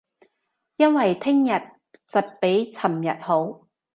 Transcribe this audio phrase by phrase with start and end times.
[0.77, 1.51] 因為聼日
[2.09, 3.67] 實比尋日好